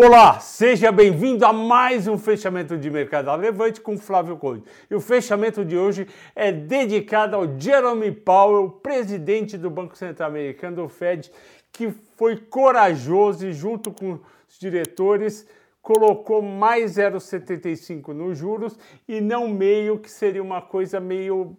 [0.00, 4.62] Olá, seja bem-vindo a mais um fechamento de mercado Levante com Flávio Conde.
[4.88, 10.76] E o fechamento de hoje é dedicado ao Jerome Powell, presidente do Banco Central Americano,
[10.76, 11.32] do Fed,
[11.72, 15.48] que foi corajoso e junto com os diretores
[15.82, 18.78] colocou mais 0,75 nos juros
[19.08, 21.56] e não meio que seria uma coisa meio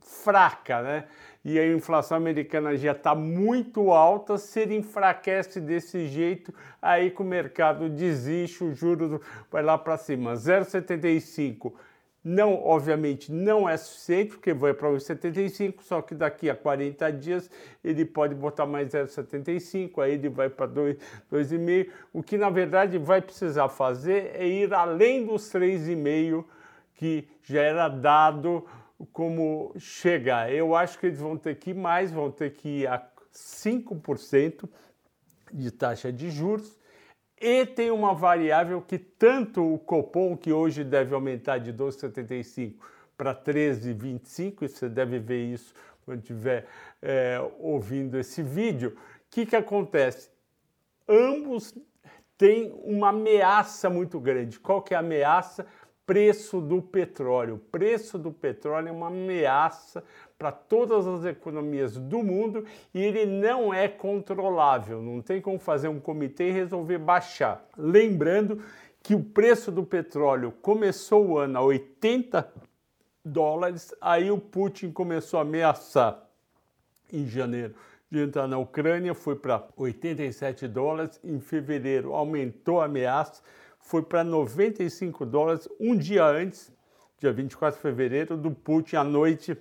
[0.00, 1.04] fraca, né?
[1.44, 7.22] e a inflação americana já está muito alta, se ele enfraquece desse jeito, aí que
[7.22, 10.34] o mercado desiste, o juros vai lá para cima.
[10.34, 11.72] 0,75
[12.22, 17.50] não, obviamente, não é suficiente, porque vai para 1,75, só que daqui a 40 dias
[17.82, 21.88] ele pode botar mais 0,75, aí ele vai para 2,5.
[22.12, 26.44] O que na verdade vai precisar fazer é ir além dos 3,5
[26.96, 28.66] que já era dado
[29.12, 30.52] como chegar.
[30.52, 34.68] Eu acho que eles vão ter que ir mais, vão ter que ir a 5%
[35.52, 36.76] de taxa de juros.
[37.40, 42.74] E tem uma variável que tanto o Copom, que hoje deve aumentar de 12,75
[43.16, 45.72] para 13,25, você deve ver isso
[46.04, 46.66] quando estiver
[47.00, 48.96] é, ouvindo esse vídeo.
[48.96, 50.30] O que, que acontece?
[51.08, 51.74] Ambos
[52.36, 54.58] têm uma ameaça muito grande.
[54.58, 55.66] Qual que é a ameaça?
[56.08, 57.56] Preço do petróleo.
[57.56, 60.02] O preço do petróleo é uma ameaça
[60.38, 65.02] para todas as economias do mundo e ele não é controlável.
[65.02, 67.62] Não tem como fazer um comitê e resolver baixar.
[67.76, 68.62] Lembrando
[69.02, 72.54] que o preço do petróleo começou o ano a 80
[73.22, 76.26] dólares, aí o Putin começou a ameaçar
[77.12, 77.74] em janeiro
[78.10, 83.42] de entrar na Ucrânia, foi para 87 dólares, em fevereiro aumentou a ameaça,
[83.80, 86.72] foi para 95 dólares um dia antes,
[87.18, 89.56] dia 24 de fevereiro, do Putin à noite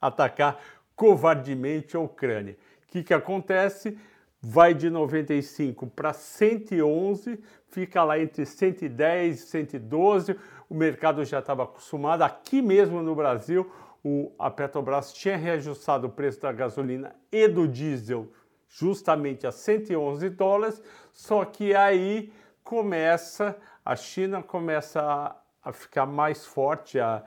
[0.00, 0.58] atacar
[0.96, 2.56] covardemente a Ucrânia.
[2.84, 3.96] O que, que acontece?
[4.40, 10.36] Vai de 95 para 111, fica lá entre 110 e 112.
[10.68, 12.22] O mercado já estava acostumado.
[12.22, 13.70] Aqui mesmo no Brasil,
[14.04, 18.28] o, a Petrobras tinha reajustado o preço da gasolina e do diesel
[18.68, 20.82] justamente a 111 dólares,
[21.12, 22.32] só que aí
[22.64, 27.22] começa, a China começa a, a ficar mais forte, a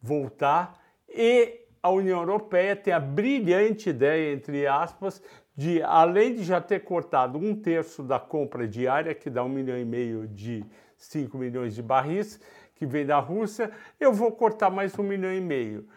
[0.00, 0.78] voltar,
[1.08, 5.22] e a União Europeia tem a brilhante ideia, entre aspas,
[5.56, 9.76] de, além de já ter cortado um terço da compra diária, que dá um milhão
[9.76, 10.64] e meio de
[10.96, 12.40] 5 milhões de barris,
[12.74, 15.88] que vem da Rússia, eu vou cortar mais um milhão e meio.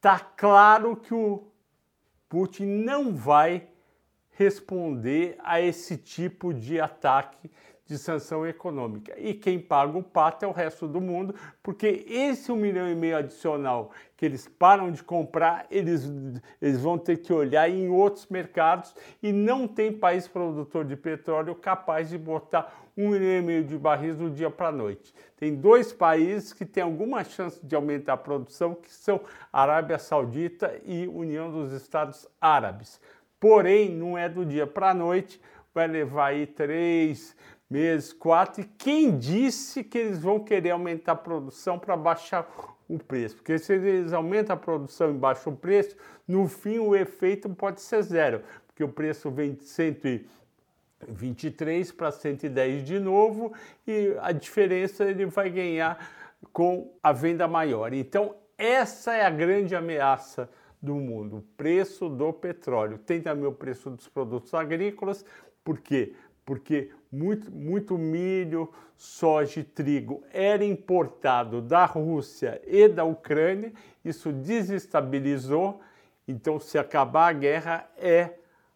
[0.00, 1.46] Tá claro que o
[2.28, 3.68] Putin não vai
[4.30, 7.50] responder a esse tipo de ataque
[7.92, 9.14] de sanção econômica.
[9.18, 12.94] E quem paga o pato é o resto do mundo, porque esse um milhão e
[12.94, 16.10] meio adicional que eles param de comprar, eles,
[16.60, 21.54] eles vão ter que olhar em outros mercados e não tem país produtor de petróleo
[21.54, 25.14] capaz de botar um milhão e meio de barris do dia para a noite.
[25.36, 29.20] Tem dois países que têm alguma chance de aumentar a produção, que são
[29.52, 32.98] Arábia Saudita e União dos Estados Árabes.
[33.38, 35.40] Porém, não é do dia para a noite,
[35.74, 37.34] vai levar aí três
[37.72, 42.46] meses, quatro, e quem disse que eles vão querer aumentar a produção para baixar
[42.86, 43.36] o preço?
[43.36, 45.96] Porque se eles aumentam a produção e baixam o preço,
[46.28, 52.84] no fim o efeito pode ser zero, porque o preço vem de 123 para 110
[52.84, 53.54] de novo
[53.86, 56.06] e a diferença ele vai ganhar
[56.52, 57.94] com a venda maior.
[57.94, 60.50] Então, essa é a grande ameaça
[60.80, 62.98] do mundo, o preço do petróleo.
[62.98, 65.24] Tem também o preço dos produtos agrícolas,
[65.64, 66.12] por quê?
[66.52, 73.72] Porque muito, muito milho, soja e trigo era importado da Rússia e da Ucrânia,
[74.04, 75.80] isso desestabilizou.
[76.28, 78.34] Então, se acabar a guerra, é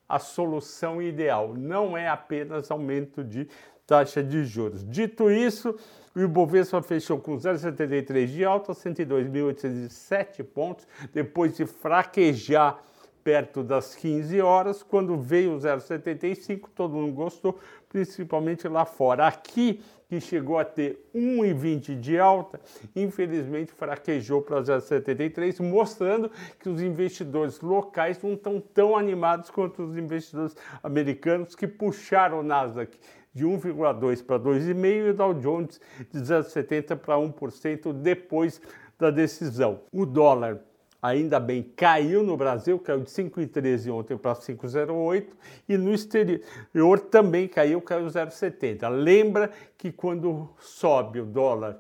[0.09, 3.47] a solução ideal, não é apenas aumento de
[3.87, 4.83] taxa de juros.
[4.83, 5.79] Dito isso,
[6.15, 12.83] o Ibovespa fechou com 0,73 de alta, 102.807 pontos, depois de fraquejar
[13.27, 19.27] perto das 15 horas, quando veio o 0,75, todo mundo gostou, principalmente lá fora.
[19.27, 22.61] Aqui, que chegou a ter 1,20 de alta,
[22.95, 26.31] infelizmente fraquejou para 0,73, mostrando
[26.61, 32.43] que os investidores locais não estão tão animados quanto os investidores americanos que puxaram o
[32.45, 32.97] Nasdaq
[33.35, 35.81] de 1,2 para 2,5 e o Dow Jones
[36.13, 38.63] de 0,70 para 1% depois
[38.97, 39.81] da decisão.
[39.91, 40.61] O dólar
[41.07, 45.27] ainda bem, caiu no Brasil, caiu de 5,13 ontem para 5,08
[45.69, 48.89] e no exterior também caiu, caiu 0,70.
[48.89, 51.79] Lembra que quando sobe o dólar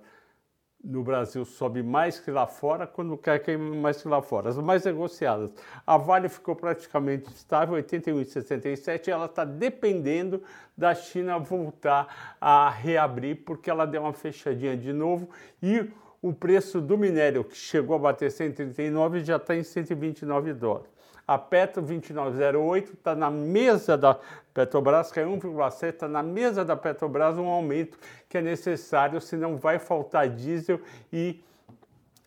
[0.82, 4.50] no Brasil sobe mais que lá fora, quando quer que mais que lá fora.
[4.50, 5.52] As mais negociadas.
[5.84, 10.40] A Vale ficou praticamente estável, 81,67, e ela está dependendo
[10.76, 15.28] da China voltar a reabrir, porque ela deu uma fechadinha de novo
[15.60, 15.90] e
[16.20, 20.96] o preço do minério, que chegou a bater 139, já está em 129 dólares.
[21.26, 24.16] A Petro 2908 está na mesa da
[24.54, 27.98] Petrobras, que é 1,7, está na mesa da Petrobras um aumento
[28.28, 30.80] que é necessário, senão vai faltar diesel
[31.12, 31.42] e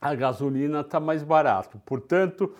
[0.01, 1.79] a gasolina está mais barato.
[1.85, 2.53] Portanto,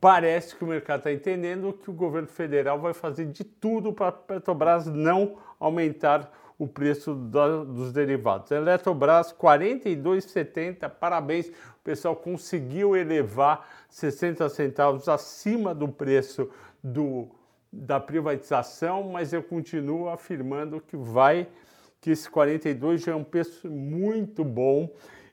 [0.00, 4.08] parece que o mercado está entendendo que o governo federal vai fazer de tudo para
[4.08, 8.50] a Petrobras não aumentar o preço dos derivados.
[8.50, 16.50] Eletrobras 42,70, parabéns, o pessoal conseguiu elevar 60 centavos acima do preço
[16.84, 17.28] do,
[17.72, 21.48] da privatização, mas eu continuo afirmando que vai
[21.98, 24.90] que esse 42 já é um preço muito bom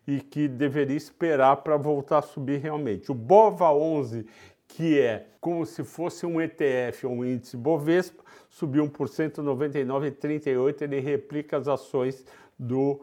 [0.08, 3.12] e que deveria esperar para voltar a subir realmente.
[3.12, 4.26] O BOVA 11,
[4.68, 11.00] que é como se fosse um ETF ou um índice Bovespa, subiu 1%, 99,38, ele
[11.00, 12.26] replica as ações
[12.58, 13.02] do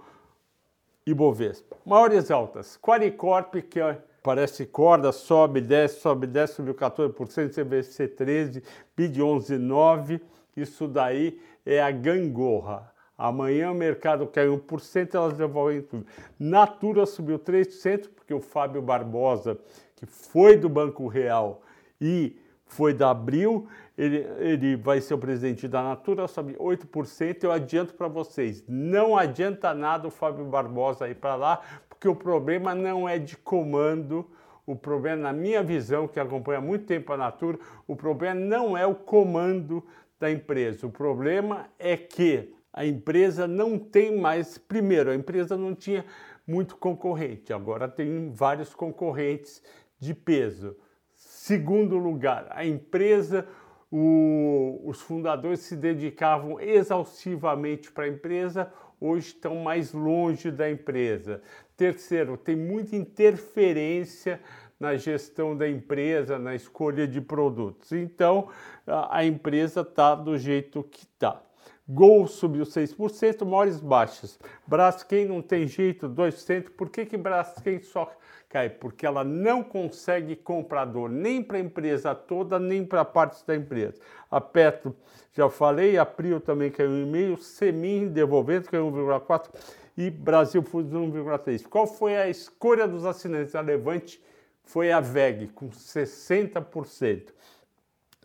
[1.07, 1.77] Ibovespa.
[1.85, 8.63] Maiores altas, Qualicorp, que é, parece corda, sobe, desce, sobe, desce, subiu 14%, CVC 13,
[8.97, 10.21] BID 11,9,
[10.57, 12.94] isso daí é a gangorra.
[13.17, 16.07] Amanhã o mercado caiu 1%, elas devolvem tudo.
[16.39, 19.59] Natura subiu 3%, porque o Fábio Barbosa,
[19.95, 21.63] que foi do Banco Real
[22.01, 27.45] e foi da Abril, ele, ele vai ser o presidente da Natura, sobe 8%.
[27.45, 32.17] Eu adianto para vocês, não adianta nada o Fábio Barbosa ir para lá, porque o
[32.17, 34.29] problema não é de comando,
[34.67, 38.77] o problema, na minha visão, que acompanha há muito tempo a Natura, o problema não
[38.77, 39.85] é o comando
[40.19, 40.87] da empresa.
[40.87, 44.59] O problema é que a empresa não tem mais.
[44.59, 46.05] Primeiro, a empresa não tinha
[46.45, 49.63] muito concorrente, agora tem vários concorrentes
[49.99, 50.77] de peso.
[51.15, 53.47] Segundo lugar, a empresa,
[53.91, 61.41] o, os fundadores se dedicavam exaustivamente para a empresa, hoje estão mais longe da empresa.
[61.77, 64.41] Terceiro, tem muita interferência
[64.81, 67.93] na gestão da empresa, na escolha de produtos.
[67.93, 68.49] Então,
[68.85, 71.44] a, a empresa está do jeito que está.
[71.87, 74.39] Gol subiu 6%, maiores baixas.
[74.67, 76.71] Braskem não tem jeito, 2%.
[76.71, 78.11] Por que, que Braskem só
[78.49, 78.71] cai?
[78.71, 84.01] Porque ela não consegue comprador nem para a empresa toda, nem para partes da empresa.
[84.31, 84.97] A Petro,
[85.35, 89.51] já falei, a Prio também caiu 1,5%, Semin devolvendo caiu 1,4%
[89.97, 91.69] e Brasil Foods 1,3%.
[91.69, 93.55] Qual foi a escolha dos assinantes?
[93.55, 94.23] A Levante
[94.63, 97.29] foi a VEG, com 60%.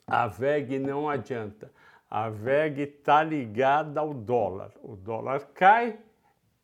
[0.07, 1.69] A VEG não adianta
[2.09, 4.71] a VEG está ligada ao dólar.
[4.81, 5.99] O dólar cai,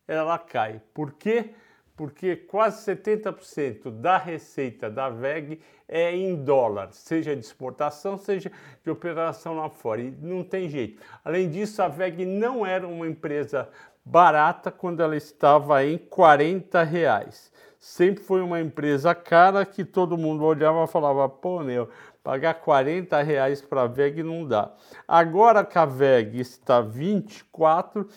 [0.08, 0.82] ela cai.
[0.94, 1.52] Por quê?
[1.96, 8.52] Porque quase 70% da receita da VEG é em dólar, seja de exportação, seja
[8.84, 10.02] de operação lá fora.
[10.02, 11.02] E não tem jeito.
[11.24, 13.70] Além disso, a VEG não era uma empresa
[14.04, 17.52] barata quando ela estava em 40 reais.
[17.86, 21.90] Sempre foi uma empresa cara que todo mundo olhava e falava, pô, meu,
[22.26, 24.74] Pagar 40 reais para a VEG não dá.
[25.08, 28.10] Agora que a VEG está 24,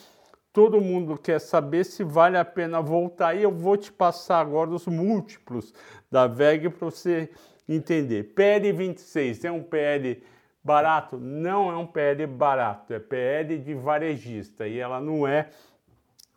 [0.51, 3.35] todo mundo quer saber se vale a pena voltar.
[3.35, 5.71] E eu vou te passar agora os múltiplos
[6.09, 7.29] da VEG para você
[7.67, 8.33] entender.
[8.33, 10.23] PL 26 é um PL
[10.63, 11.19] barato?
[11.19, 14.67] Não é um PL barato, é PL de varejista.
[14.67, 15.51] E ela não é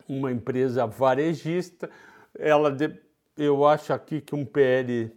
[0.07, 1.89] uma empresa varejista.
[2.37, 2.69] Ela,
[3.37, 5.11] eu acho aqui que um PL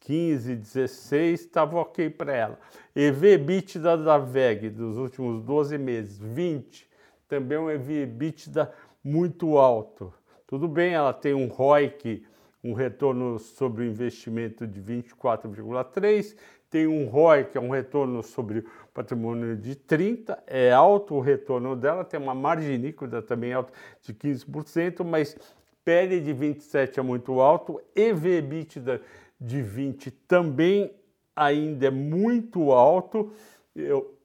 [0.00, 2.58] 15, 16, estava ok para ela.
[2.94, 6.88] EV EBITDA da VEG dos últimos 12 meses, 20,
[7.28, 10.12] também um EV EBITDA muito alto.
[10.46, 12.24] Tudo bem, ela tem um ROIC,
[12.64, 16.36] um retorno sobre o investimento de 24,3,
[16.68, 21.20] tem um ROI, que é um retorno sobre o patrimônio de 30, é alto o
[21.20, 25.36] retorno dela, tem uma margem líquida também alta de 15%, mas
[25.84, 29.00] PL de 27 é muito alto, EV EBITDA
[29.40, 30.94] de 20 também
[31.34, 33.32] ainda é muito alto.
[33.74, 34.16] Eu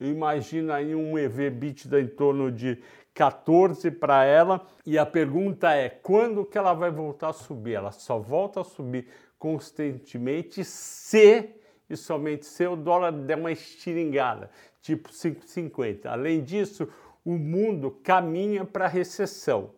[0.00, 2.78] imagino aí um EV EBITDA em torno de
[3.12, 4.66] 14 para ela.
[4.86, 7.74] E a pergunta é: quando que ela vai voltar a subir?
[7.74, 9.08] Ela só volta a subir
[9.38, 11.50] constantemente se
[11.88, 16.06] e somente se o dólar der uma estiringada, tipo 5,50.
[16.06, 16.88] Além disso,
[17.24, 19.70] o mundo caminha para recessão.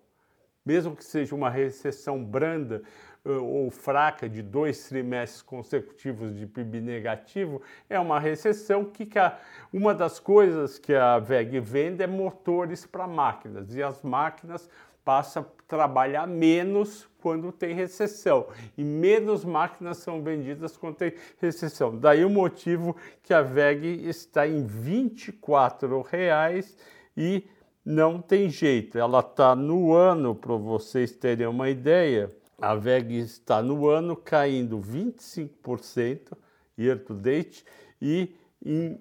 [0.67, 2.83] Mesmo que seja uma recessão branda
[3.25, 9.19] eh, ou fraca de dois trimestres consecutivos de PIB negativo, é uma recessão que, que
[9.19, 9.39] a,
[9.73, 14.69] uma das coisas que a VEG vende é motores para máquinas, e as máquinas
[15.05, 21.97] passam a trabalhar menos quando tem recessão e menos máquinas são vendidas quando tem recessão.
[21.97, 26.77] Daí o motivo que a VEG está em 24 reais
[27.17, 27.45] e
[27.87, 28.99] não tem jeito.
[28.99, 34.81] Ela está no ano, para vocês terem uma ideia, a VEG está no ano caindo
[34.81, 36.37] 25%
[36.77, 37.65] year to date
[38.03, 39.01] e em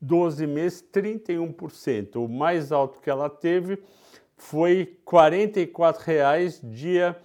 [0.00, 2.16] 12 meses 31%.
[2.16, 3.82] O mais alto que ela teve
[4.36, 7.16] foi R$ 44,00 dia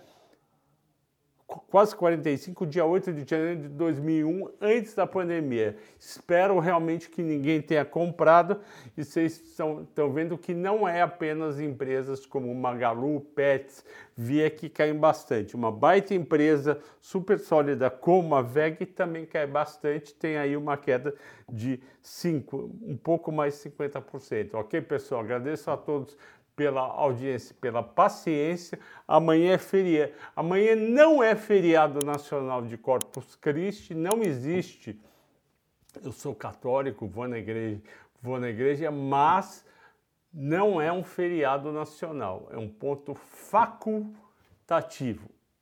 [1.71, 5.77] quase 45, dia 8 de janeiro de 2001, antes da pandemia.
[5.97, 8.59] Espero realmente que ninguém tenha comprado
[8.97, 13.85] e vocês estão, vendo que não é apenas empresas como Magalu, Pets,
[14.17, 15.55] Via que caem bastante.
[15.55, 21.15] Uma baita empresa super sólida como a VEG também cai bastante, tem aí uma queda
[21.49, 24.53] de 5, um pouco mais de 50%.
[24.53, 25.21] Ok, pessoal?
[25.21, 26.17] Agradeço a todos
[26.61, 28.77] pela audiência, pela paciência.
[29.07, 30.13] Amanhã é feriado.
[30.35, 35.01] Amanhã não é feriado nacional de Corpus Christi, não existe.
[36.03, 37.81] Eu sou católico, vou na igreja,
[38.21, 39.65] vou na igreja, mas
[40.31, 44.11] não é um feriado nacional, é um ponto facultativo.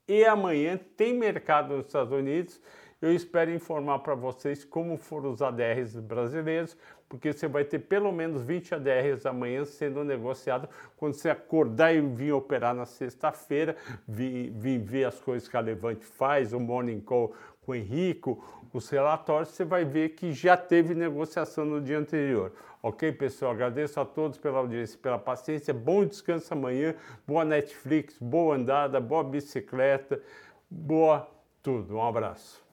[0.06, 2.60] E amanhã tem mercado nos Estados Unidos.
[3.02, 6.76] Eu espero informar para vocês como foram os ADRs brasileiros,
[7.08, 12.02] porque você vai ter pelo menos 20 ADRs amanhã sendo negociado quando você acordar e
[12.02, 17.00] vir operar na sexta-feira, vir, vir, ver as coisas que a Levante faz, o Morning
[17.00, 17.34] Call
[17.66, 22.52] com o Henrico, os relatórios, você vai ver que já teve negociação no dia anterior.
[22.84, 23.54] Ok, pessoal?
[23.54, 25.74] Agradeço a todos pela audiência, pela paciência.
[25.74, 26.94] Bom descanso amanhã,
[27.26, 30.22] boa Netflix, boa andada, boa bicicleta,
[30.70, 31.30] boa
[31.64, 31.96] tudo.
[31.96, 32.69] Um abraço.